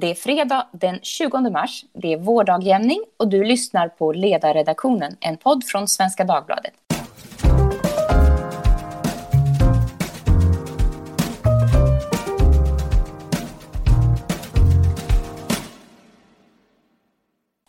[0.00, 5.36] Det är fredag den 20 mars, det är vårdagjämning och du lyssnar på Ledarredaktionen, en
[5.36, 6.72] podd från Svenska Dagbladet.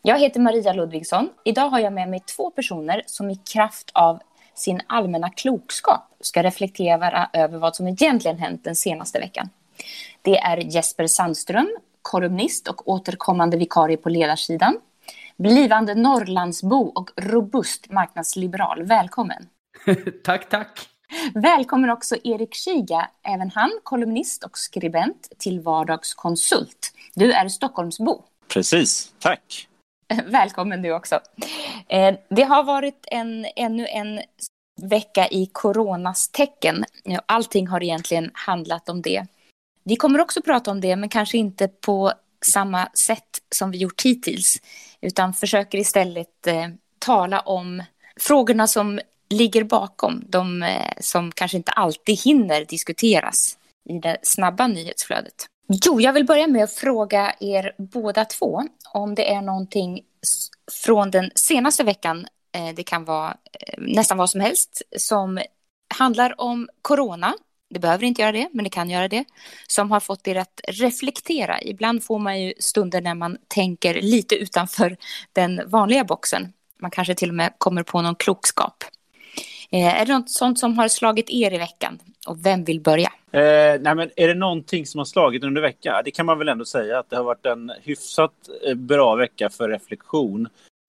[0.01, 1.29] Jag heter Maria Ludvigsson.
[1.45, 4.19] Idag har jag med mig två personer som i kraft av
[4.55, 9.49] sin allmänna klokskap ska reflektera över vad som egentligen hänt den senaste veckan.
[10.21, 11.69] Det är Jesper Sandström,
[12.07, 14.79] kolumnist och återkommande vikarie på ledarsidan.
[15.37, 18.83] Blivande Norrlandsbo och robust marknadsliberal.
[18.83, 19.47] Välkommen!
[20.23, 20.89] tack, tack!
[21.33, 26.93] Välkommen också Erik Kiga, även han kolumnist och skribent till Vardagskonsult.
[27.15, 28.23] Du är Stockholmsbo.
[28.47, 29.67] Precis, tack!
[30.25, 31.19] Välkommen du också.
[31.87, 34.19] Eh, det har varit en, ännu en
[34.81, 36.85] vecka i coronas tecken.
[37.25, 39.27] Allting har egentligen handlat om det.
[39.87, 42.13] Vi kommer också prata om det, men kanske inte på
[42.45, 44.61] samma sätt som vi gjort hittills,
[45.01, 46.67] utan försöker istället eh,
[46.99, 47.83] tala om
[48.19, 53.57] frågorna som ligger bakom, de eh, som kanske inte alltid hinner diskuteras
[53.89, 55.45] i det snabba nyhetsflödet.
[55.85, 58.63] Jo, jag vill börja med att fråga er båda två
[58.93, 60.01] om det är någonting
[60.85, 65.39] från den senaste veckan, eh, det kan vara eh, nästan vad som helst, som
[65.97, 67.33] handlar om corona
[67.69, 69.25] det behöver inte göra det, men det kan göra det,
[69.67, 71.61] som har fått er att reflektera.
[71.61, 74.97] Ibland får man ju stunder när man tänker lite utanför
[75.33, 76.53] den vanliga boxen.
[76.79, 78.83] Man kanske till och med kommer på någon klokskap.
[79.71, 81.99] Eh, är det något sånt som har slagit er i veckan?
[82.27, 83.11] Och vem vill börja?
[83.31, 86.01] Eh, nej men är det någonting som har slagit under veckan?
[86.05, 88.33] Det kan man väl ändå säga att det har varit en hyfsat
[88.67, 90.47] eh, bra vecka för reflektion.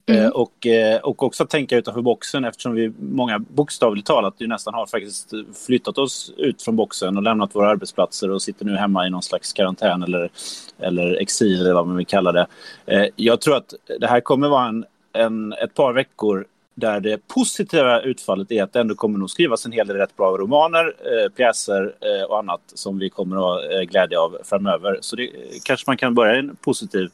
[0.09, 0.25] Mm.
[0.25, 4.75] Eh, och, eh, och också tänka utanför boxen eftersom vi många bokstavligt talat ju nästan
[4.75, 5.31] har faktiskt
[5.67, 9.23] flyttat oss ut från boxen och lämnat våra arbetsplatser och sitter nu hemma i någon
[9.23, 10.31] slags karantän eller,
[10.79, 12.47] eller exil eller vad man vill kalla det.
[12.87, 17.29] Eh, jag tror att det här kommer vara en, en, ett par veckor där det
[17.29, 20.85] positiva utfallet är att det ändå kommer nog skrivas en hel del rätt bra romaner,
[20.87, 24.99] eh, pjäser eh, och annat som vi kommer att ha glädje av framöver.
[25.01, 25.31] Så det
[25.65, 27.11] kanske man kan börja i en positiv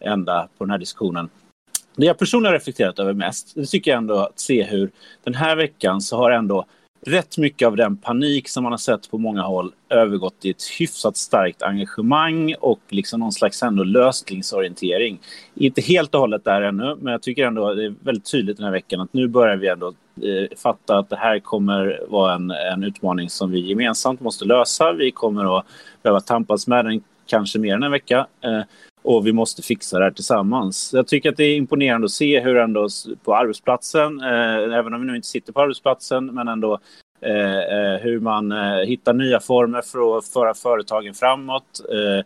[0.00, 1.28] ända på den här diskussionen.
[1.96, 4.90] Det jag personligen har reflekterat över mest, det tycker jag ändå att se hur
[5.24, 6.66] den här veckan så har ändå
[7.06, 10.62] rätt mycket av den panik som man har sett på många håll övergått i ett
[10.78, 15.18] hyfsat starkt engagemang och liksom någon slags ändå lösningsorientering.
[15.54, 18.56] Inte helt och hållet där ännu, men jag tycker ändå att det är väldigt tydligt
[18.56, 19.86] den här veckan att nu börjar vi ändå
[20.22, 24.92] eh, fatta att det här kommer vara en, en utmaning som vi gemensamt måste lösa.
[24.92, 25.66] Vi kommer att
[26.02, 28.26] behöva tampas med den kanske mer än en vecka.
[28.40, 28.60] Eh,
[29.06, 30.90] och vi måste fixa det här tillsammans.
[30.94, 32.88] Jag tycker att det är imponerande att se hur ändå
[33.24, 36.78] på arbetsplatsen, eh, även om vi nu inte sitter på arbetsplatsen, men ändå
[37.20, 41.80] Eh, eh, hur man eh, hittar nya former för att föra företagen framåt.
[41.92, 42.24] Eh,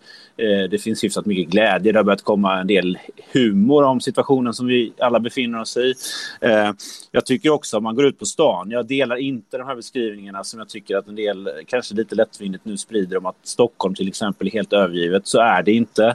[0.70, 1.92] det finns hyfsat mycket glädje.
[1.92, 2.98] Det har börjat komma en del
[3.32, 5.94] humor om situationen som vi alla befinner oss i.
[7.10, 10.44] jag tycker också om man går ut på stan, jag delar inte de här beskrivningarna
[10.44, 14.08] som jag tycker att en del, kanske lite lättvindigt nu sprider om att Stockholm till
[14.08, 15.26] exempel är helt övergivet.
[15.26, 16.14] Så är det inte.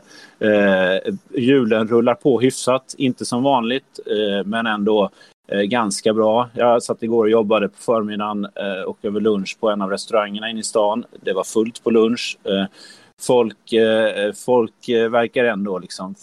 [1.34, 4.00] Hjulen rullar på hyfsat, inte som vanligt,
[4.46, 5.12] men ändå
[5.48, 6.50] Eh, ganska bra.
[6.54, 10.50] Jag satt igår och jobbade på förmiddagen eh, och över lunch på en av restaurangerna
[10.50, 11.06] inne i stan.
[11.22, 12.38] Det var fullt på lunch.
[12.44, 12.66] Eh,
[13.22, 16.16] folk, eh, eh folk eh, verkar ändå liksom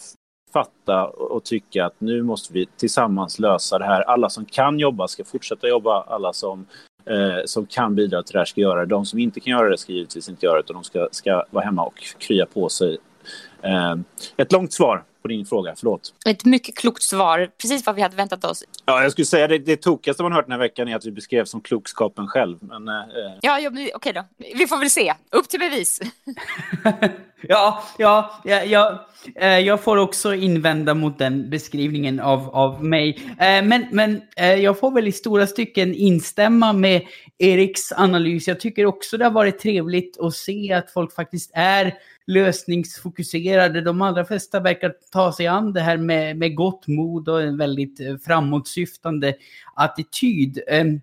[0.53, 4.03] fatta och tycka att nu måste vi tillsammans lösa det här.
[4.03, 6.03] Alla som kan jobba ska fortsätta jobba.
[6.03, 6.67] Alla som,
[7.07, 8.87] eh, som kan bidra till det här ska göra det.
[8.87, 11.45] De som inte kan göra det ska givetvis inte göra det utan de ska, ska
[11.51, 12.99] vara hemma och krya på sig.
[13.63, 13.97] Eh,
[14.37, 15.75] ett långt svar på din fråga.
[15.77, 16.15] Förlåt.
[16.27, 17.51] Ett mycket klokt svar.
[17.59, 18.65] Precis vad vi hade väntat oss.
[18.85, 21.11] Ja, jag skulle säga det, det tokigaste man hört den här veckan är att vi
[21.11, 22.59] beskrevs som klokskapen själv.
[22.61, 22.95] Men, eh...
[23.41, 24.25] Ja, ja okej då.
[24.55, 25.15] Vi får väl se.
[25.31, 26.01] Upp till bevis.
[27.49, 33.19] ja, ja, ja, ja, eh, jag får också invända mot den beskrivningen av, av mig.
[33.29, 37.03] Eh, men, men eh, jag får väl i stora stycken instämma med
[37.39, 38.49] Eriks analys.
[38.49, 41.95] Jag tycker också det har varit trevligt att se att folk faktiskt är
[42.27, 43.81] lösningsfokuserade.
[43.81, 47.59] De allra flesta verkar ta sig an det här med, med gott mod och en
[47.59, 49.35] väldigt eh, framåtsyftande
[49.75, 50.61] attityd.
[50.69, 51.01] Ehm,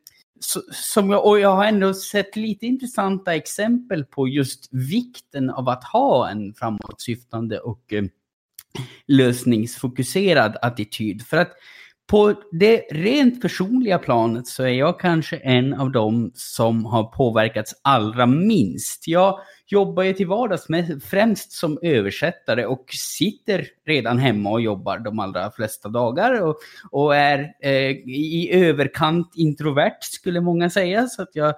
[0.71, 5.83] som jag, och jag har ändå sett lite intressanta exempel på just vikten av att
[5.83, 8.03] ha en framåtsyftande och eh,
[9.07, 11.21] lösningsfokuserad attityd.
[11.25, 11.51] För att
[12.09, 17.75] på det rent personliga planet så är jag kanske en av dem som har påverkats
[17.81, 19.07] allra minst.
[19.07, 22.85] Jag jobbar ju till vardags med, främst som översättare och
[23.17, 26.55] sitter redan hemma och jobbar de allra flesta dagar och,
[26.91, 31.07] och är eh, i överkant introvert skulle många säga.
[31.07, 31.53] Så att jag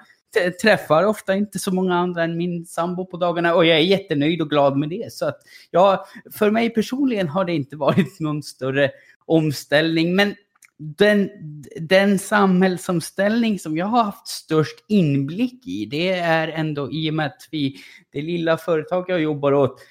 [0.62, 4.42] träffar ofta inte så många andra än min sambo på dagarna och jag är jättenöjd
[4.42, 5.14] och glad med det.
[5.14, 5.38] Så att,
[5.72, 8.92] ja, för mig personligen har det inte varit någon större
[9.26, 10.16] omställning.
[10.16, 10.36] Men
[10.78, 11.30] den,
[11.76, 17.26] den samhällsomställning som jag har haft störst inblick i, det är ändå i och med
[17.26, 17.76] att vi,
[18.12, 19.82] det lilla företag jag jobbar åt,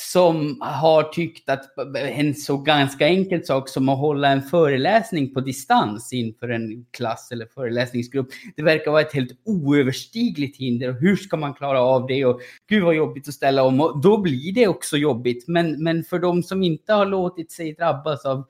[0.00, 1.64] som har tyckt att
[1.94, 7.32] en så ganska enkel sak som att hålla en föreläsning på distans inför en klass
[7.32, 10.92] eller föreläsningsgrupp, det verkar vara ett helt oöverstigligt hinder.
[11.00, 12.24] Hur ska man klara av det?
[12.24, 13.80] Och gud vad jobbigt att ställa om.
[13.80, 15.48] Och då blir det också jobbigt.
[15.48, 18.44] Men, men för de som inte har låtit sig drabbas av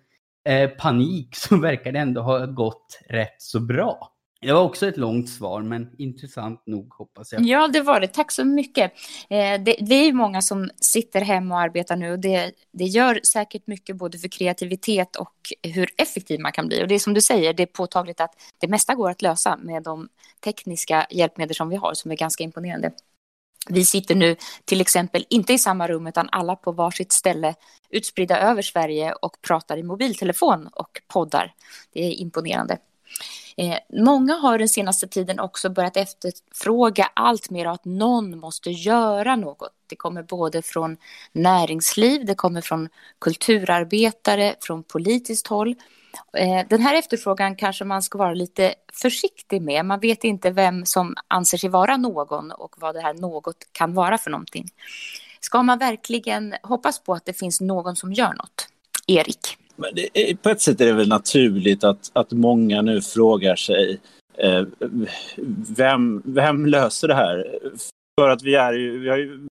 [0.49, 4.10] eh, panik så verkar det ändå ha gått rätt så bra.
[4.43, 7.43] Det var också ett långt svar, men intressant nog hoppas jag.
[7.43, 8.07] Ja, det var det.
[8.07, 8.93] Tack så mycket.
[9.31, 13.67] Eh, det, är många som sitter hemma och arbetar nu och det, det gör säkert
[13.67, 16.83] mycket både för kreativitet och hur effektiv man kan bli.
[16.83, 19.57] Och det är som du säger, det är påtagligt att det mesta går att lösa
[19.57, 20.09] med de
[20.45, 22.93] tekniska hjälpmedel som vi har, som är ganska imponerande.
[23.69, 27.55] Vi sitter nu till exempel inte i samma rum utan alla på varsitt ställe
[27.91, 31.55] utspridda över Sverige och pratar i mobiltelefon och poddar.
[31.93, 32.79] Det är imponerande.
[33.61, 39.37] Eh, många har den senaste tiden också börjat efterfråga allt mer att någon måste göra
[39.37, 39.73] något.
[39.87, 40.97] Det kommer både från
[41.33, 45.75] näringsliv, det kommer från kulturarbetare, från politiskt håll.
[46.37, 49.87] Eh, den här efterfrågan kanske man ska vara lite försiktig med.
[49.87, 53.95] Man vet inte vem som anser sig vara någon och vad det här något kan
[53.95, 54.69] vara för någonting.
[55.41, 58.69] Ska man verkligen hoppas på att det finns någon som gör något?
[59.07, 59.57] Erik?
[60.15, 64.01] Är, på ett sätt är det väl naturligt att, att många nu frågar sig
[64.39, 64.65] eh,
[65.77, 67.59] vem, vem löser det här?
[68.21, 69.47] För att vi, är ju, vi har ju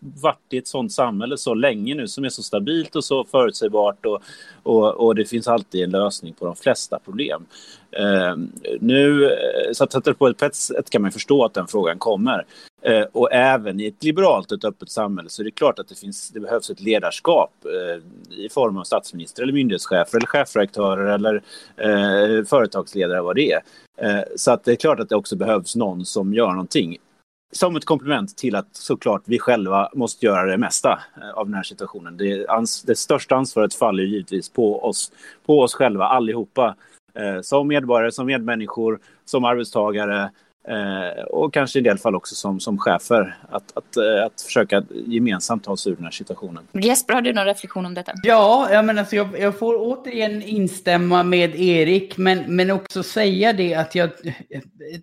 [0.00, 4.06] varit i ett sånt samhälle så länge nu som är så stabilt och så förutsägbart
[4.06, 4.22] och,
[4.62, 7.46] och, och det finns alltid en lösning på de flesta problem.
[7.90, 8.36] Eh,
[8.80, 12.44] nu, eh, så att på ett sätt kan man förstå att den frågan kommer.
[12.84, 15.88] Eh, och även i ett liberalt, och ett öppet samhälle så är det klart att
[15.88, 18.02] det, finns, det behövs ett ledarskap eh,
[18.38, 21.42] i form av statsminister eller myndighetschefer eller chefredaktörer eller
[21.76, 23.62] eh, företagsledare vad det är.
[23.96, 26.98] Eh, så att det är klart att det också behövs någon som gör någonting
[27.52, 31.54] som ett komplement till att såklart vi själva måste göra det mesta eh, av den
[31.54, 32.16] här situationen.
[32.16, 35.12] Det, ans det största ansvaret faller givetvis på oss,
[35.46, 36.74] på oss själva allihopa.
[37.14, 40.30] Eh, som medborgare, som medmänniskor, som arbetstagare
[40.68, 43.36] eh, och kanske i del fall också som, som chefer.
[43.50, 46.62] Att, att, eh, att försöka gemensamt ta oss ur den här situationen.
[46.72, 48.12] Jesper, har du någon reflektion om detta?
[48.22, 53.52] Ja, jag, men alltså, jag, jag får återigen instämma med Erik, men, men också säga
[53.52, 54.10] det att jag...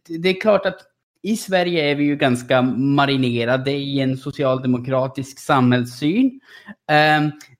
[0.08, 0.80] Det är klart att
[1.22, 6.40] i Sverige är vi ju ganska marinerade i en socialdemokratisk samhällssyn.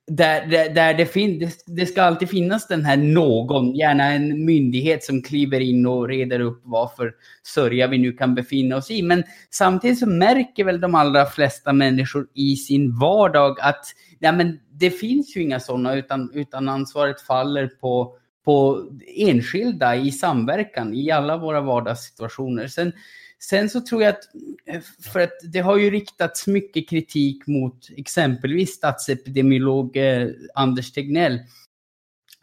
[0.10, 5.04] Där, där, där det, fin det, ska alltid finnas den här någon, gärna en myndighet
[5.04, 7.14] som kliver in och reder upp varför
[7.44, 9.02] sörja vi nu kan befinna oss i.
[9.02, 13.86] Men samtidigt så märker väl de allra flesta människor i sin vardag att
[14.20, 18.86] ja, men det finns ju inga sådana utan, utan ansvaret faller på, på
[19.18, 22.68] enskilda i samverkan i alla våra vardagssituationer.
[22.68, 22.94] Sen,
[23.42, 24.24] Sen så tror jag att,
[24.66, 24.82] eh,
[25.12, 31.40] för att det har ju riktats mycket kritik mot exempelvis statsepidemiolog eh, Anders Tegnell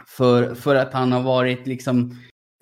[0.07, 2.17] för, för att han har varit liksom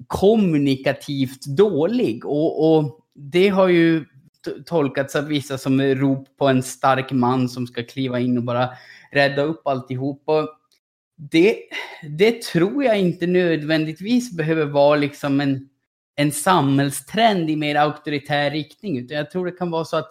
[0.07, 2.25] kommunikativt dålig.
[2.25, 4.05] Och, och det har ju
[4.67, 8.69] tolkats av vissa som rop på en stark man som ska kliva in och bara
[9.13, 10.23] rädda upp alltihop.
[10.25, 10.49] Och
[11.17, 11.57] det,
[12.09, 15.69] det tror jag inte nödvändigtvis behöver vara liksom en
[16.17, 18.99] en samhällstrend i mer auktoritär riktning.
[18.99, 20.11] Utan jag tror det kan vara så att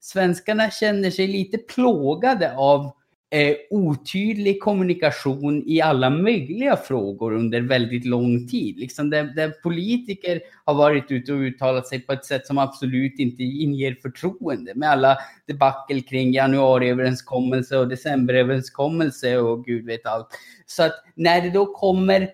[0.00, 2.92] svenskarna känner sig lite plågade av
[3.32, 8.78] eh, otydlig kommunikation i alla möjliga frågor under väldigt lång tid.
[8.78, 13.18] Liksom där, där, politiker har varit ute och uttalat sig på ett sätt som absolut
[13.18, 20.28] inte inger förtroende med alla debacle kring januariöverenskommelse och decemberöverenskommelse och gud vet allt.
[20.66, 22.28] Så att när det då kommer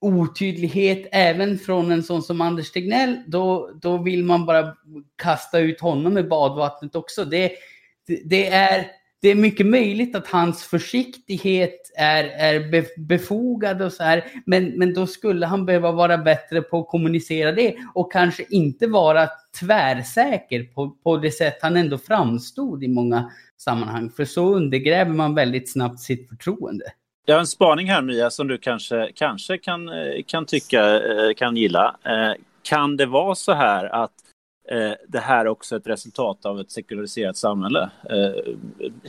[0.00, 4.76] otydlighet även från en sån som Anders Tegnell, då, då vill man bara
[5.22, 7.24] kasta ut honom i badvattnet också.
[7.24, 7.52] Det,
[8.24, 8.86] det, är,
[9.22, 14.94] det är mycket möjligt att hans försiktighet är, är befogad och så här, men, men
[14.94, 19.28] då skulle han behöva vara bättre på att kommunicera det och kanske inte vara
[19.60, 24.10] tvärsäker på, på det sätt han ändå framstod i många sammanhang.
[24.10, 26.84] För så undergräver man väldigt snabbt sitt förtroende.
[27.30, 31.34] Jag har en spaning här Mia som du kanske, kanske kan, eh, kan tycka, eh,
[31.36, 31.96] kan gilla.
[32.02, 32.32] Eh,
[32.62, 34.10] kan det vara så här att
[35.08, 37.90] det här är också ett resultat av ett sekulariserat samhälle?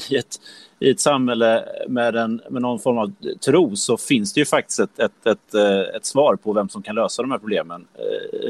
[0.09, 0.39] I ett,
[0.79, 3.13] i ett samhälle med, en, med någon form av
[3.45, 5.55] tro så finns det ju faktiskt ett, ett, ett,
[5.95, 7.87] ett svar på vem som kan lösa de här problemen.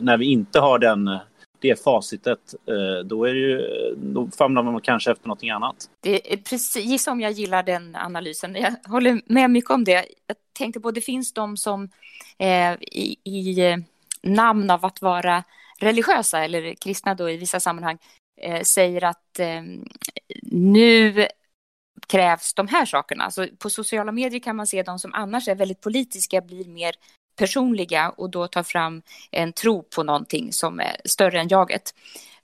[0.01, 1.17] När vi inte har den
[1.61, 5.89] det facitet, eh, då, är det ju, då famlar man kanske efter någonting annat.
[5.99, 8.55] Det är precis som jag gillar den analysen.
[8.55, 10.05] Jag håller med mycket om det.
[10.27, 11.89] Jag tänkte på, det finns de som
[12.37, 13.77] eh, i, i eh,
[14.23, 15.43] namn av att vara
[15.79, 17.97] religiösa eller kristna då i vissa sammanhang
[18.41, 19.61] eh, säger att eh,
[20.51, 21.27] nu
[22.07, 23.23] krävs de här sakerna.
[23.23, 26.95] Alltså på sociala medier kan man se de som annars är väldigt politiska blir mer
[27.35, 31.93] personliga och då ta fram en tro på någonting som är större än jaget.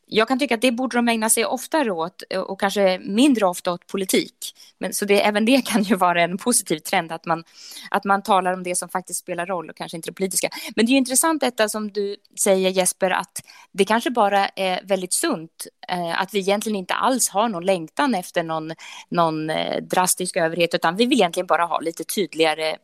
[0.10, 3.46] Jag kan tycka att det borde de ägna sig oftare åt eh, och kanske mindre
[3.46, 4.36] ofta åt politik.
[4.78, 7.44] Men, så det, även det kan ju vara en positiv trend att man,
[7.92, 10.50] att man talar om det som faktiskt spelar roll och kanske inte det politiska.
[10.76, 13.42] Men det är intressant detta som du säger Jesper att
[13.72, 18.16] det kanske bara är väldigt sunt eh, att vi egentligen inte alls har någon längtan
[18.16, 18.72] efter någon,
[19.10, 22.78] någon eh, drastisk överhet utan vi vill egentligen bara ha lite tydligare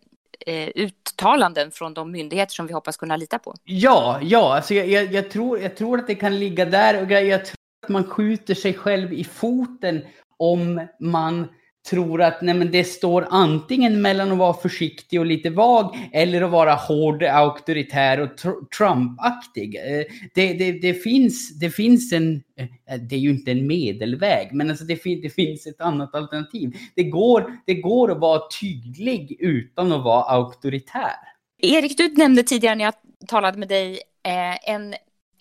[0.47, 3.55] eh, uttalanden från de myndigheter som vi hoppas kunna lita på.
[3.63, 7.11] Ja, ja, alltså jag, jag, jag tror, jag tror att det kan ligga där och
[7.11, 10.01] jag tror att man skjuter sig själv i foten
[10.37, 11.47] om man
[11.89, 16.41] tror att nej men det står antingen mellan att vara försiktig och lite vag eller
[16.41, 19.75] att vara hård, auktoritär och tr Trump-aktig.
[19.75, 24.49] Eh, det, det, det, finns, det finns en, eh, det är ju inte en medelväg,
[24.53, 26.77] men alltså det, det finns ett annat alternativ.
[26.95, 31.15] Det går, det går att vara tydlig utan att vara auktoritär.
[31.61, 32.93] Erik, du nämnde tidigare när jag
[33.27, 33.91] talade med dig
[34.23, 34.95] eh, en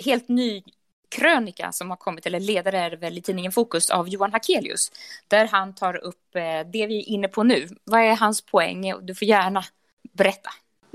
[0.05, 0.63] helt ny
[1.19, 4.93] krönika som har kommit, eller ledare är det väl i tidningen Fokus, av Johan Hakelius,
[5.29, 6.43] där han tar upp eh,
[6.73, 7.69] det vi är inne på nu.
[7.85, 8.93] Vad är hans poäng?
[9.03, 9.65] Du får gärna
[10.13, 10.51] berätta.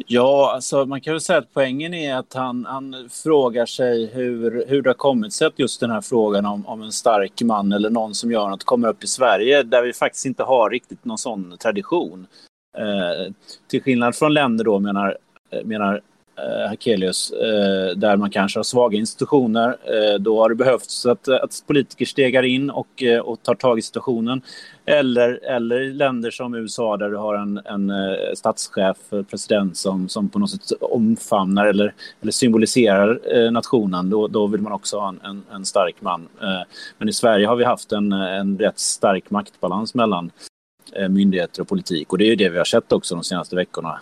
[0.05, 4.65] Ja, alltså man kan väl säga att poängen är att han, han frågar sig hur,
[4.67, 7.71] hur det har kommit sig att just den här frågan om, om en stark man
[7.71, 11.05] eller någon som gör något kommer upp i Sverige där vi faktiskt inte har riktigt
[11.05, 12.27] någon sån tradition.
[12.77, 13.33] Eh,
[13.67, 15.17] till skillnad från länder då menar,
[15.63, 16.01] menar
[16.37, 19.77] eh, Hakelius, eh, där man kanske har svaga institutioner.
[19.83, 23.55] Eh, då har det behövts att, eh, att politiker stegar in och, eh, och tar
[23.55, 24.41] tag i situationen.
[24.85, 28.97] Eller, eller länder som USA där du har en, en eh, statschef,
[29.29, 34.09] president som, som på något sätt omfamnar eller, eller symboliserar nationen.
[34.09, 36.27] Då, då vill man också ha en, en, en stark man.
[36.97, 40.31] Men i Sverige har vi haft en, en rätt stark maktbalans mellan
[41.09, 42.11] myndigheter och politik.
[42.11, 43.99] Och det är det vi har sett också de senaste veckorna.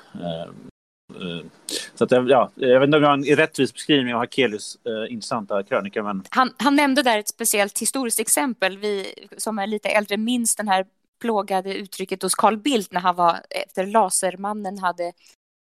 [1.96, 5.14] Så att, ja, jag vet inte om jag har en rättvis beskrivning av Hakelius eh,
[5.14, 6.04] intressanta krönika.
[6.04, 6.24] Men...
[6.30, 8.78] Han, han nämnde där ett speciellt historiskt exempel.
[8.78, 10.86] Vi som är lite äldre minns den här
[11.22, 15.06] plågade uttrycket hos Carl Bildt när han var efter Lasermannen hade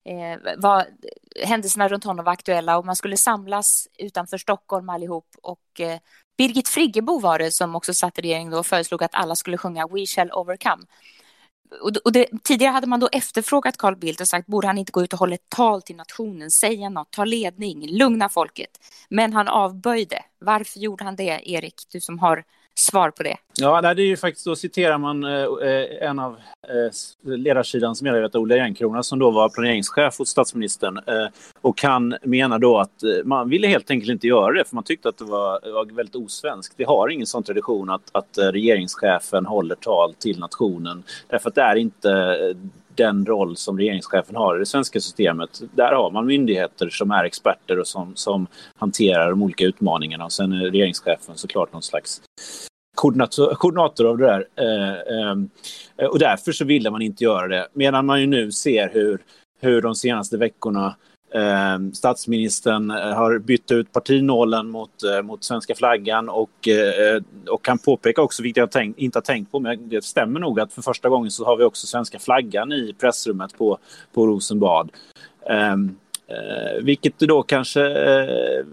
[0.08, 0.86] eh, var,
[1.44, 5.98] händelserna runt honom var aktuella och man skulle samlas utanför Stockholm allihop och eh,
[6.38, 9.58] Birgit Friggebo var det som också satt i regeringen då och föreslog att alla skulle
[9.58, 10.82] sjunga We shall overcome
[12.04, 15.02] och det, tidigare hade man då efterfrågat Carl Bildt och sagt borde han inte gå
[15.02, 18.70] ut och hålla ett tal till nationen, säga något, ta ledning, lugna folket.
[19.08, 20.24] Men han avböjde.
[20.38, 23.36] Varför gjorde han det, Erik, du som har svar på det?
[23.60, 26.36] Ja, det är ju faktiskt, då citerar man eh, eh en av
[26.68, 30.96] eh, ledarsidans medarbetare, Olle Järnkrona, som då var planeringschef hos statsministern.
[30.96, 31.26] Eh,
[31.60, 34.84] och han menar då att eh, man ville helt enkelt inte göra det, för man
[34.84, 36.74] tyckte att det var, var väldigt osvenskt.
[36.76, 41.54] Vi har ingen sån tradition att, att eh, regeringschefen håller tal till nationen, därför att
[41.54, 42.10] det är inte
[42.94, 45.62] den roll som regeringschefen har i det svenska systemet.
[45.74, 48.46] Där har man myndigheter som är experter och som, som
[48.78, 50.24] hanterar de olika utmaningarna.
[50.24, 52.22] Och sen är regeringschefen såklart någon slags
[52.94, 54.46] koordinator, koordinator av det där.
[54.56, 55.30] Eh,
[55.96, 57.68] eh, och därför så ville man inte göra det.
[57.72, 59.18] Medan man ju nu ser hur,
[59.60, 60.96] hur de senaste veckorna
[61.34, 67.64] Ehm, eh, statsministern har bytt ut partinålen mot, eh, mot svenska flaggan och, eh, och
[67.64, 70.72] kan påpeka också, vilket jag tänk, inte har tänkt på, men det stämmer nog att
[70.72, 73.78] för första gången så har vi också svenska flaggan i pressrummet på,
[74.14, 74.90] på Rosenbad.
[75.50, 78.64] Ehm, eh, vilket då kanske eh,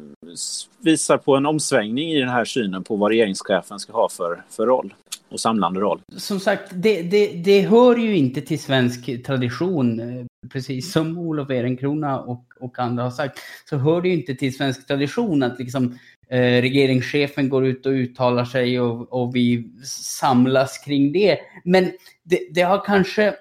[0.79, 4.65] visar på en omsvängning i den här synen på vad regeringschefen ska ha för, för
[4.65, 4.93] roll
[5.29, 6.01] och samlande roll.
[6.17, 11.49] Som sagt, det, det, det hör ju inte till svensk tradition eh, precis som Olof
[11.49, 15.59] Ehrenkrona och, och andra har sagt, så hör det ju inte till svensk tradition att
[15.59, 19.71] liksom eh, regeringschefen går ut och uttalar sig och, och vi
[20.19, 21.39] samlas kring det.
[21.63, 21.91] Men
[22.23, 23.35] det, det har kanske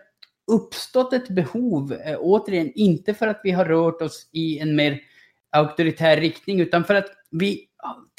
[0.53, 5.01] uppstått ett behov, eh, återigen, inte för att vi har rört oss i en mer
[5.53, 7.67] auktoritär riktning, utan för att vi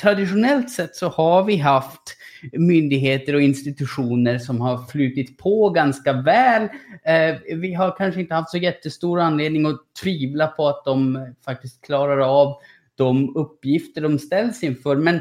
[0.02, 2.18] traditionellt sett så har vi haft
[2.54, 6.64] myndigheter och institutioner som har flutit på ganska väl.
[7.04, 11.22] Eh, vi har kanske inte haft så jättestor anledning att tvivla på att de eh,
[11.46, 12.58] faktiskt klarar av
[12.96, 14.96] de uppgifter de ställs inför.
[14.96, 15.20] Men,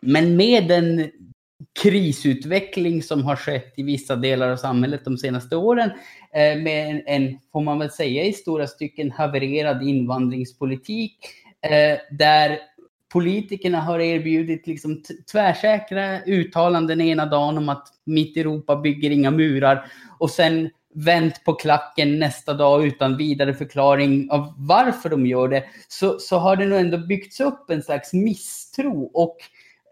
[0.00, 1.10] men med den
[1.82, 5.90] krisutveckling som har skett i vissa delar av samhället de senaste åren
[6.32, 11.16] eh, med en, en, får man väl säga i stora stycken, havererad invandringspolitik
[11.62, 12.58] eh, där
[13.12, 19.86] politikerna har erbjudit liksom tvärsäkra uttalanden ena dagen om att mitt Europa bygger inga murar
[20.18, 25.64] och sen vänt på klacken nästa dag utan vidare förklaring av varför de gör det,
[25.88, 29.10] så, så har det nog ändå byggts upp en slags misstro.
[29.14, 29.36] Och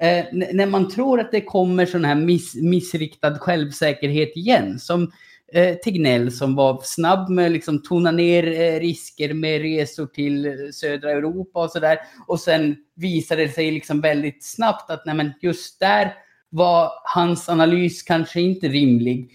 [0.07, 5.13] eh, när man tror att det kommer sån här miss, missriktad självsäkerhet igen, som
[5.53, 10.47] eh, Tegnell som var snabb med att liksom tona ner eh, risker med resor till
[10.47, 11.99] eh, södra Europa och sådär.
[12.27, 16.15] Och sen visade det sig liksom väldigt snabbt att nej, men just där
[16.49, 19.31] var hans analys kanske inte rimlig.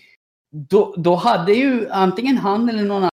[0.52, 3.12] Då, då hade ju antingen han eller någon annan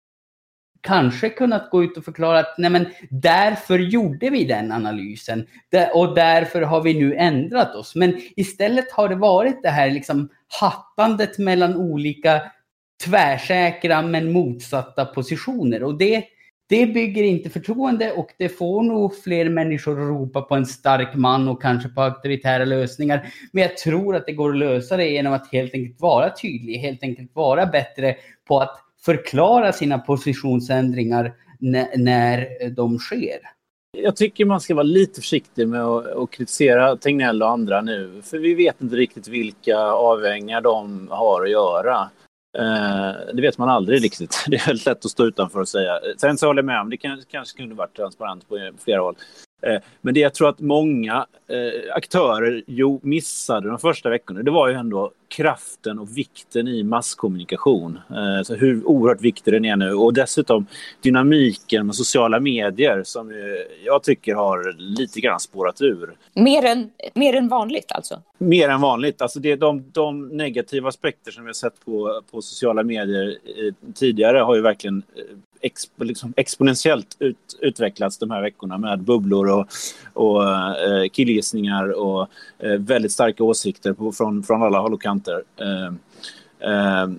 [0.82, 5.48] kanske kunnat gå ut och förklara att nej men därför gjorde vi den analysen
[5.94, 7.96] och därför har vi nu ändrat oss.
[7.96, 10.30] Men istället har det varit det här liksom
[10.60, 12.42] hattandet mellan olika
[13.06, 15.84] tvärsäkra men motsatta positioner.
[15.84, 16.24] Och det,
[16.70, 21.16] det bygger inte förtroende och det får nog fler människor att ropa på en stark
[21.16, 23.34] man och kanske på auktoritära lösningar.
[23.52, 26.78] Men jag tror att det går att lösa det genom att helt enkelt vara tydlig,
[26.78, 28.16] helt enkelt vara bättre
[28.48, 31.34] på att förklara sina positionsändringar
[31.98, 33.40] när de sker.
[33.98, 38.22] Jag tycker man ska vara lite försiktig med att, kritisera Tegnell och andra nu.
[38.24, 42.10] För vi vet inte riktigt vilka avvägningar de har att göra.
[42.58, 44.44] Eh, det vet man aldrig riktigt.
[44.48, 46.00] Det är väldigt lätt att stå utanför och säga.
[46.18, 46.98] Sen så håller jag med om det
[47.32, 49.16] kanske kunde varit transparent på flera håll.
[49.62, 54.52] Eh, men det jag tror att många eh, aktörer jo, missade de första veckorna, det
[54.52, 58.00] var ju ändå kraften och vikten i masskommunikation.
[58.10, 60.66] Eh, så hur oerhört viktig den är nu och dessutom
[61.02, 63.34] dynamiken med sociala medier som
[63.86, 66.14] jag tycker har lite grann spårat ur.
[66.34, 68.22] Mer än, mer än vanligt alltså?
[68.38, 69.22] Mer än vanligt.
[69.22, 73.38] Alltså det, de, de negativa aspekter som vi har sett på, på sociala medier
[73.94, 75.04] tidigare har ju verkligen
[75.62, 79.68] expo, liksom exponentiellt ut, utvecklats de här veckorna med bubblor och,
[80.14, 82.28] och eh, killgissningar och
[82.60, 85.21] eh, väldigt starka åsikter på, från, från alla håll och kanter.
[85.28, 87.10] Eh,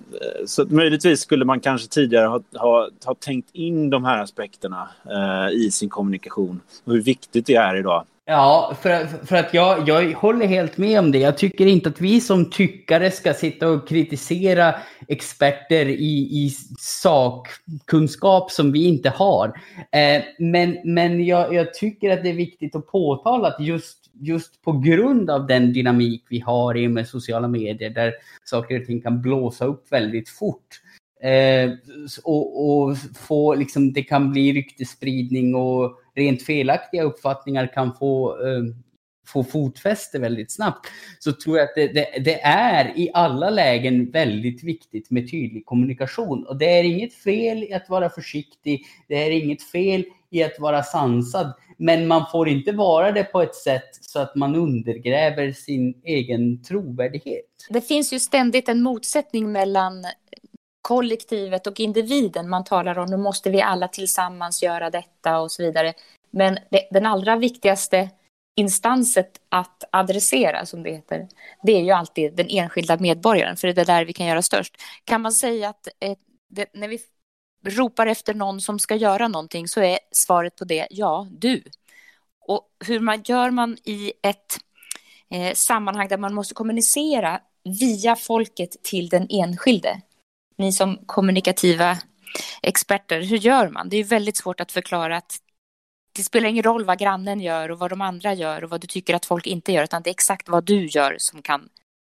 [0.45, 5.55] så möjligtvis skulle man kanske tidigare ha, ha, ha tänkt in de här aspekterna eh,
[5.55, 8.05] i sin kommunikation och hur viktigt det är idag.
[8.25, 11.17] Ja, för, för att jag, jag håller helt med om det.
[11.17, 14.75] Jag tycker inte att vi som tyckare ska sitta och kritisera
[15.07, 19.47] experter i, i sakkunskap som vi inte har.
[19.91, 24.61] Eh, men men jag, jag, tycker att det är viktigt att påtala att just, just
[24.61, 28.85] på grund av den dynamik vi har i och med sociala medier där saker och
[28.85, 30.81] ting kan blåsa upp väldigt fort
[31.23, 31.71] Eh,
[32.23, 38.63] och, och, få, liksom, det kan bli ryktespridning och rent felaktiga uppfattningar kan få, eh,
[39.27, 40.87] få fotfäste väldigt snabbt.
[41.19, 45.65] Så tror jag att det, det, det, är i alla lägen väldigt viktigt med tydlig
[45.65, 46.45] kommunikation.
[46.47, 48.85] Och det är inget fel i att vara försiktig.
[49.07, 51.53] Det är inget fel i att vara sansad.
[51.77, 56.63] Men man får inte vara det på ett sätt så att man undergräver sin egen
[56.63, 57.45] trovärdighet.
[57.69, 60.05] Det finns ju ständigt en motsättning mellan
[60.81, 62.49] kollektivet och individen.
[62.49, 65.93] Man talar om nu måste vi alla tillsammans göra detta och så vidare.
[66.31, 68.09] Men det, den allra viktigaste
[68.55, 71.27] instanset att adressera, som det heter,
[71.63, 74.77] det är ju alltid den enskilda medborgaren, för det är där vi kan göra störst.
[75.03, 76.17] Kan man säga att eh,
[76.49, 76.99] det, när vi
[77.63, 81.63] ropar efter någon som ska göra någonting så är svaret på det ja, du.
[82.47, 84.59] Och hur man gör man i ett
[85.29, 90.01] eh, sammanhang där man måste kommunicera via folket till den enskilde?
[90.57, 91.97] ni som kommunikativa
[92.61, 93.89] experter, hur gör man?
[93.89, 95.37] Det är väldigt svårt att förklara att
[96.15, 98.87] det spelar ingen roll vad grannen gör och vad de andra gör och vad du
[98.87, 101.69] tycker att folk inte gör, utan det är exakt vad du gör som kan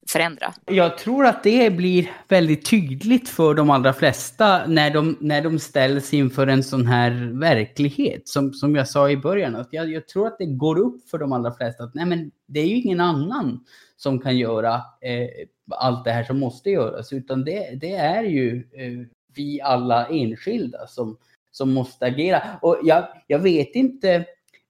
[0.08, 0.54] förändra.
[0.66, 5.58] Jag tror att det blir väldigt tydligt för de allra flesta när de, när de
[5.58, 8.28] ställs inför en sån här verklighet.
[8.28, 11.18] Som, som jag sa i början, att jag, jag tror att det går upp för
[11.18, 13.64] de allra flesta att nej men det är ju ingen annan
[13.96, 18.56] som kan göra eh, allt det här som måste göras, utan det, det är ju
[18.56, 21.16] eh, vi alla enskilda som,
[21.50, 22.42] som måste agera.
[22.62, 24.24] Och jag, jag vet inte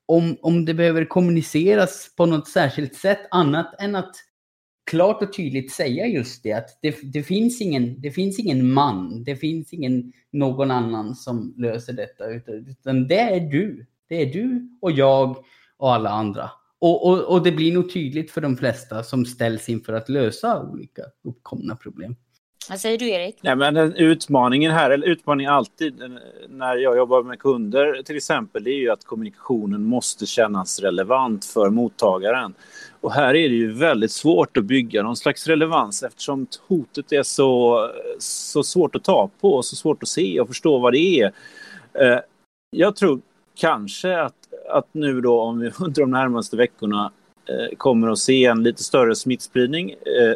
[0.06, 4.14] om, om det behöver kommuniceras på något särskilt sätt annat än att
[4.90, 9.24] klart och tydligt säga just det att det, det, finns, ingen, det finns ingen man,
[9.24, 13.86] det finns ingen någon annan som löser detta utan, det är du.
[14.08, 15.44] Det är du och jag
[15.76, 16.50] och alla andra.
[16.78, 20.62] Och, och, och det blir nog tydligt för de flesta som ställs inför att lösa
[20.62, 22.16] olika uppkomna problem.
[22.68, 23.36] Vad säger du Erik?
[23.42, 26.02] Nej, men utmaningen här, eller utmaningen alltid
[26.48, 31.44] när jag jobbar med kunder till exempel, det är ju att kommunikationen måste kännas relevant
[31.44, 32.54] för mottagaren.
[33.00, 37.22] Och här är det ju väldigt svårt att bygga någon slags relevans eftersom hotet är
[37.22, 41.20] så, så svårt att ta på och så svårt att se och förstå vad det
[41.20, 41.32] är.
[41.94, 42.18] Eh,
[42.76, 43.20] jag tror
[43.54, 44.34] kanske att,
[44.70, 47.12] att nu då om vi under de närmaste veckorna
[47.46, 50.34] eh, kommer att se en lite större smittspridning eh,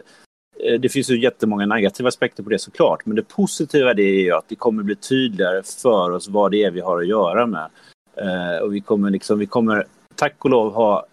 [0.81, 4.33] det finns ju jättemånga negativa aspekter på det såklart, men det positiva det är ju
[4.33, 7.69] att det kommer bli tydligare för oss vad det är vi har att göra med.
[8.63, 11.07] Och vi kommer, liksom, vi kommer tack och lov ha,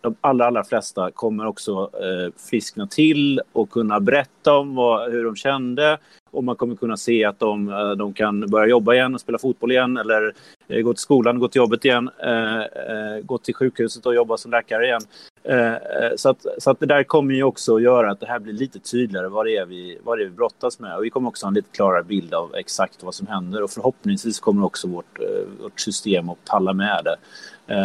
[0.00, 5.24] de allra, allra flesta kommer också eh, friskna till och kunna berätta om vad, hur
[5.24, 5.98] de kände
[6.30, 9.38] och man kommer kunna se att de, eh, de kan börja jobba igen och spela
[9.38, 10.34] fotboll igen eller
[10.68, 14.36] eh, gå till skolan, gå till jobbet igen, eh, eh gå till sjukhuset och jobba
[14.36, 15.02] som läkare igen.
[15.44, 18.26] Eh, eh, så, att, så att det där kommer ju också att göra att det
[18.26, 20.96] här blir lite tydligare vad det är vi, vad det är vi brottas med.
[20.96, 23.70] Och vi kommer också ha en lite klarare bild av exakt vad som händer och
[23.70, 27.16] förhoppningsvis kommer också vårt, eh, vårt system att palla med det.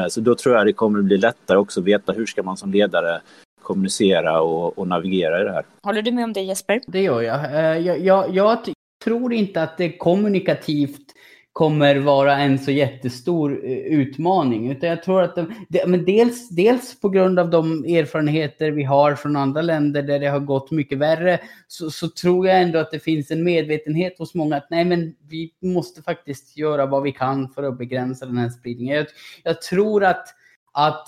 [0.10, 2.58] Så då tror jag det kommer att bli lättare också att veta hur ska man
[2.58, 3.22] som ledare
[3.62, 5.65] kommunicera och, och, navigera i det här.
[5.84, 6.82] Håller du med om det Jesper?
[6.88, 7.82] Det gör jag.
[7.82, 8.58] Jag, jag, jag
[9.04, 11.13] tror inte att det kommunikativt
[11.53, 14.71] kommer vara en så jättestor eh, utmaning.
[14.71, 18.83] Utan jag tror att de, de, men dels, dels på grund av de erfarenheter vi
[18.83, 22.79] har från andra länder där det har gått mycket värre, så, så, tror jag ändå
[22.79, 27.03] att det finns en medvetenhet hos många att nej men vi måste faktiskt göra vad
[27.03, 28.95] vi kan för att begränsa den här spridningen.
[28.95, 29.05] Jag,
[29.43, 30.27] jag tror att
[30.73, 31.07] att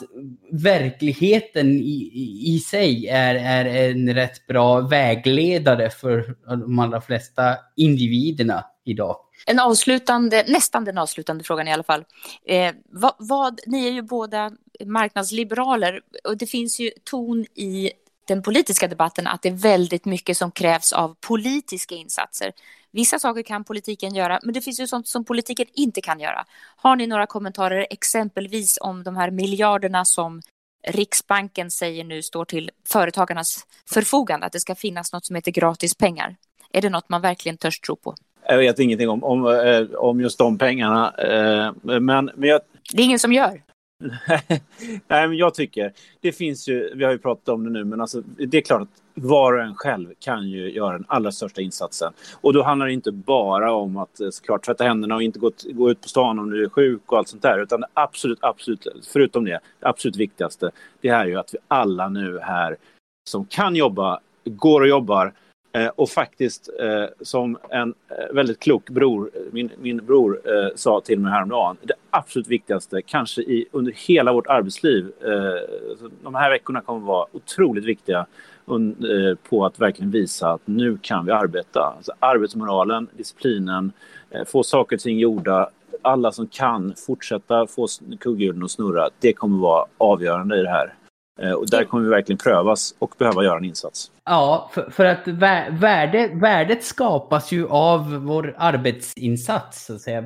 [0.52, 2.12] verkligheten i,
[2.46, 9.18] i, sig är, är en rätt bra vägledare för de allra flesta individerna idag.
[9.46, 12.04] En avslutande, nästan den avslutande frågan i alla fall.
[12.48, 14.52] Eh, vad, vad, ni är ju båda
[14.86, 17.92] marknadsliberaler och det finns ju ton i
[18.28, 22.52] den politiska debatten att det är väldigt mycket som krävs av politiska insatser.
[22.96, 26.46] Vissa saker kan politiken göra, men det finns ju sånt som politiken inte kan göra.
[26.76, 30.42] Har ni några kommentarer exempelvis om de här miljarderna som
[30.88, 35.96] Riksbanken säger nu står till företagarnas förfogande, att det ska finnas något som heter gratis
[35.96, 36.36] pengar?
[36.74, 38.16] Är det något man verkligen törs tro på?
[38.48, 41.14] Jag vet ingenting om, om, eh, om just de pengarna.
[41.18, 42.62] Eh, men, men jag...
[42.94, 43.62] Det är ingen som gör?
[45.08, 48.02] Nej, men jag tycker, det finns ju, vi har ju pratat om det nu, men
[48.02, 51.62] alltså, det är klart att var och en själv kan ju göra den allra största
[51.62, 52.14] insatsen.
[52.42, 55.52] Och då handlar det inte bara om att eh, såklart tvätta händerna och inte gå,
[55.64, 58.40] gå ut på stan om du är sjuk och allt sånt där, utan det absolut,
[58.42, 62.78] absolut, förutom det, det absolut viktigaste, det är ju att vi alla nu här
[63.30, 65.34] som kan jobba, går och jobbar,
[65.96, 71.20] och faktiskt, eh, som en eh, väldigt klok bror, min, min bror, eh, sa till
[71.20, 76.82] mig häromdagen, det absolut viktigaste, kanske i, under hela vårt arbetsliv, eh, de här veckorna
[76.82, 78.26] kommer vara otroligt viktiga
[78.68, 81.94] eh, på att verkligen visa att nu kan vi arbeta.
[81.98, 83.92] Alltså arbetsmoralen, disciplinen,
[84.46, 85.70] få saker och ting gjorda,
[86.02, 87.88] alla som kan fortsätta få
[88.20, 90.94] kugghjulen att snurra, det kommer vara avgörande i det här.
[91.56, 94.12] Och där kommer vi verkligen prövas och behöva göra en insats.
[94.28, 95.28] Ja, för, för, att
[95.82, 99.86] värde, värdet skapas ju av vår arbetsinsats.
[99.86, 100.22] Så att säga.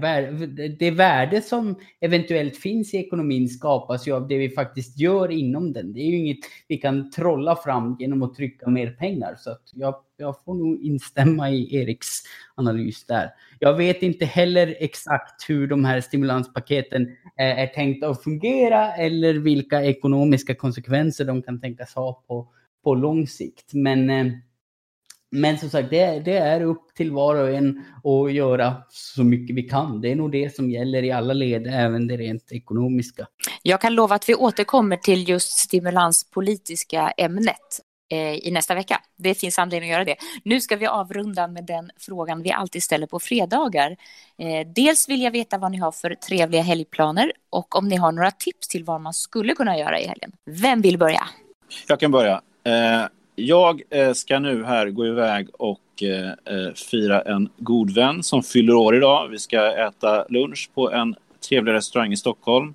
[0.80, 5.74] Det värde som eventuellt finns i ekonomin skapas ju av det vi faktiskt gör inom
[5.74, 5.94] den.
[5.94, 9.36] Det är ju inget vi kan trolla fram genom att trycka mer pengar.
[9.38, 12.08] Så att jag, jag får nog instämma i Eriks
[12.56, 13.30] analys där.
[13.60, 17.08] Jag vet inte heller exakt hur de här stimulanspaketen
[17.38, 22.48] eh, är, tänkta att fungera eller vilka ekonomiska konsekvenser de kan tänkas ha på
[22.90, 23.74] på lång sikt.
[23.74, 24.26] Men, eh,
[25.32, 29.56] men som sagt, det, det, är upp till var och en att göra så mycket
[29.56, 30.02] vi kan.
[30.02, 33.28] Det är nog det som gäller i alla led, även det rent ekonomiska.
[33.64, 37.80] Jag kan lova att vi återkommer till just stimulanspolitiska ämnet
[38.12, 39.02] eh, i nästa vecka.
[39.18, 40.16] Det finns anledning att göra det.
[40.44, 43.92] Nu ska vi avrunda med den frågan vi alltid ställer på fredagar.
[44.38, 48.12] Eh, dels vill jag veta vad ni har för trevliga helgplaner och om ni har
[48.12, 50.32] några tips till vad man skulle kunna göra i helgen.
[50.46, 51.24] Vem vill börja?
[51.88, 52.42] Jag kan börja.
[52.64, 58.24] Eh, jag eh, ska nu här gå iväg och eh, eh, fira en god vän
[58.24, 59.28] som fyller år idag.
[59.28, 61.16] Vi ska äta lunch på en
[61.50, 62.74] trevlig restaurang i Stockholm.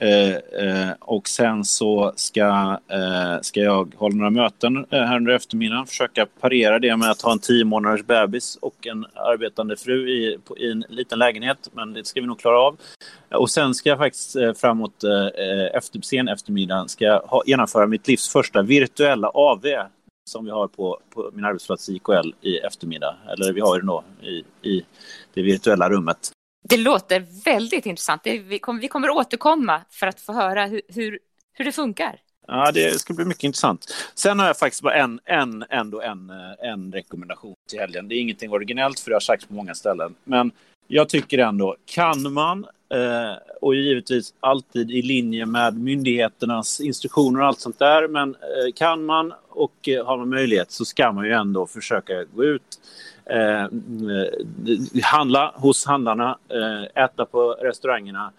[0.00, 5.32] Eh, eh, och sen så ska, eh, ska jag hålla några möten eh, här under
[5.32, 5.86] eftermiddagen.
[5.86, 10.38] Försöka parera det med att ha en tio månaders bebis och en arbetande fru i,
[10.44, 11.70] på, i en liten lägenhet.
[11.72, 12.76] Men det ska vi nog klara av.
[13.34, 17.86] Och sen ska jag faktiskt eh, framåt eh, efter, sen eftermiddagen ska jag ha, genomföra
[17.86, 19.66] mitt livs första virtuella AV
[20.30, 23.16] som vi har på, på min arbetsplats IKL i eftermiddag.
[23.28, 24.84] Eller vi har det då i, i
[25.34, 26.32] det virtuella rummet.
[26.62, 28.22] Det låter väldigt intressant.
[28.24, 31.18] vi, kommer, vi kommer återkomma för att få höra hur, hur,
[31.52, 32.20] hur det funkar.
[32.46, 33.86] Ja, det ska bli mycket intressant.
[34.14, 38.08] Sen har jag faktiskt bara en, en, ändå en, eh, en rekommendation till helgen.
[38.08, 40.14] Det är ingenting originellt för det har sagts på många ställen.
[40.24, 40.52] Men
[40.92, 47.46] jag tycker ändå, kan man eh, och givetvis alltid i linje med myndigheternas instruktioner och
[47.46, 48.08] allt sånt där.
[48.08, 52.24] Men eh, kan man och eh, har man möjlighet så ska man ju ändå försöka
[52.24, 52.80] gå ut
[53.26, 53.66] eh,
[55.02, 58.32] handla hos handlarna, eh, äta på restaurangerna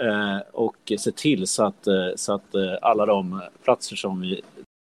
[0.00, 4.42] eh, och se till så att, eh, så att eh, alla de platser som vi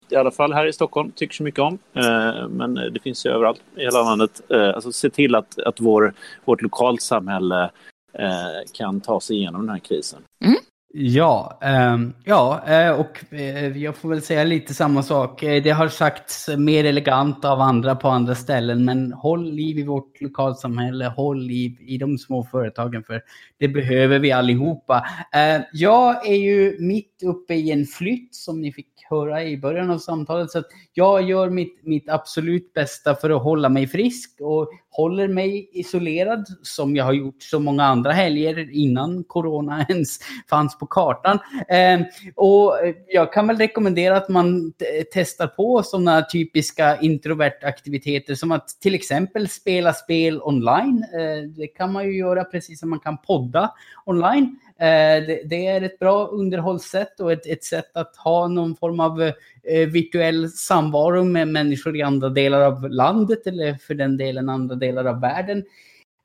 [0.08, 1.78] i alla fall här i Stockholm tycker så mycket om.
[1.94, 4.40] Eh, men det finns ju överallt i hela landet.
[4.50, 6.14] Eh, alltså se till att, att vår,
[6.44, 7.70] vårt lokalsamhälle
[8.18, 10.22] eh, kan ta sig igenom den här krisen.
[10.44, 10.58] Mm.
[10.94, 15.42] Ehm, ja, eh, ja, och eh, jag får väl säga lite samma sak.
[15.42, 19.82] Eh, det har sagts mer elegant av andra på andra ställen, men håll liv i
[19.82, 23.22] vårt lokalsamhälle, håll liv i de små företagen, för
[23.58, 25.06] det behöver vi allihopa.
[25.32, 29.90] Eh, jag är ju mitt uppe i en flytt som ni fick höra i början
[29.90, 30.50] av samtalet.
[30.50, 30.62] Så
[30.94, 36.46] jag gör mitt, mitt absolut bästa för att hålla mig frisk och håller mig isolerad
[36.62, 40.18] som jag har gjort så många andra helger innan corona ens
[40.50, 41.38] fanns på kartan.
[41.68, 42.00] Eh,
[42.34, 42.74] och
[43.08, 44.72] jag kan väl rekommendera att man
[45.12, 51.04] testar på sådana typiska introverta aktiviteter som att till exempel spela spel online.
[51.14, 53.70] Eh, det kan man ju göra precis som man kan podda
[54.04, 54.58] online.
[54.78, 59.22] Ehm, det, är ett bra underhållssätt och ett, ett sätt att ha någon form av
[59.22, 64.74] eh, virtuell samvaro med människor i andra delar av landet eller för den delen andra
[64.74, 65.64] delar av världen.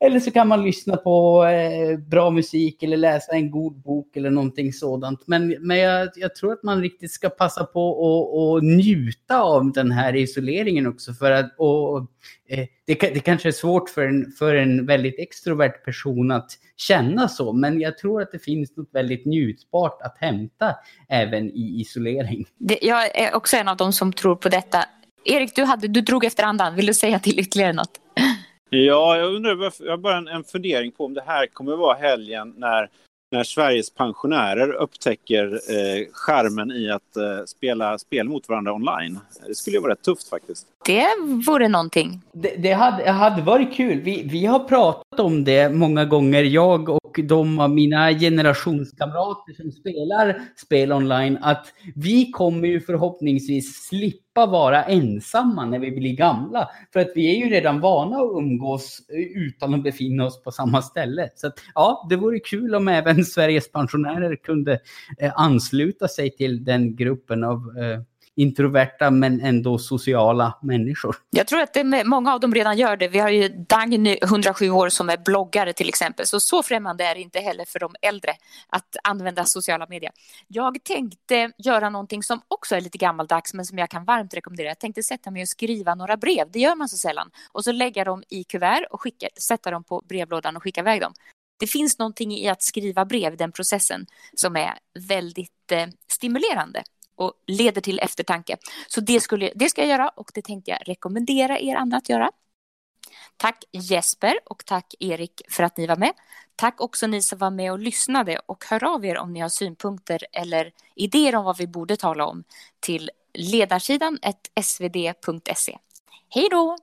[0.04, 4.30] Eller så kan man lyssna på eh, bra musik eller läsa en god bok eller
[4.30, 5.20] någonting sådant.
[5.26, 9.92] Men, men jag, jag tror att man riktigt ska passa på att njuta av den
[9.92, 11.12] här isoleringen också.
[11.12, 11.98] För att, och,
[12.48, 17.28] eh, det, det kanske är svårt för en, för en väldigt extrovert person att känna
[17.28, 20.74] så, men jag tror att det finns något väldigt njutbart att hämta
[21.08, 22.46] även i isolering.
[22.58, 24.84] Det, jag är också en av dem som tror på detta.
[25.24, 26.74] Erik, du, hade, du drog efter andan.
[26.76, 28.00] Vill du säga till ytterligare något?
[28.74, 31.96] Ja, jag undrar, jag har bara en, en fundering på om det här kommer vara
[31.96, 32.88] helgen när,
[33.30, 39.18] när Sveriges pensionärer upptäcker eh, skärmen i att eh, spela spel mot varandra online.
[39.46, 40.66] Det skulle ju vara rätt tufft faktiskt.
[40.86, 41.06] Det
[41.46, 42.20] vore någonting.
[42.32, 44.00] Det, det hade, hade varit kul.
[44.00, 49.72] Vi, vi har pratat om det många gånger, jag och de av mina generationskamrater som
[49.72, 56.68] spelar spel online, att vi kommer ju förhoppningsvis slippa vara ensamma när vi blir gamla.
[56.92, 59.00] För att vi är ju redan vana att umgås
[59.34, 61.28] utan att befinna oss på samma ställe.
[61.34, 64.78] Så att, ja, det vore kul om även Sveriges pensionärer kunde
[65.18, 68.00] eh, ansluta sig till den gruppen av eh,
[68.36, 71.16] introverta men ändå sociala människor.
[71.30, 73.08] Jag tror att det, många av dem redan gör det.
[73.08, 76.26] Vi har ju Dagny, 107 år, som är bloggare till exempel.
[76.26, 78.32] Så så främmande är det inte heller för de äldre
[78.68, 80.12] att använda sociala medier.
[80.48, 84.68] Jag tänkte göra någonting som också är lite gammaldags men som jag kan varmt rekommendera.
[84.68, 86.50] Jag tänkte sätta mig och skriva några brev.
[86.52, 87.30] Det gör man så sällan.
[87.52, 91.00] Och så lägga dem i kuvert och skicka, sätta dem på brevlådan och skicka iväg
[91.00, 91.12] dem.
[91.58, 94.74] Det finns någonting i att skriva brev, den processen, som är
[95.08, 96.82] väldigt eh, stimulerande
[97.22, 98.56] och leder till eftertanke.
[98.88, 102.08] Så det, skulle, det ska jag göra och det tänkte jag rekommendera er andra att
[102.08, 102.30] göra.
[103.36, 106.12] Tack Jesper och tack Erik för att ni var med.
[106.56, 109.48] Tack också ni som var med och lyssnade och hör av er om ni har
[109.48, 112.44] synpunkter eller idéer om vad vi borde tala om
[112.80, 114.18] till ledarsidan
[114.62, 115.78] svd.se.
[116.28, 116.76] Hej då!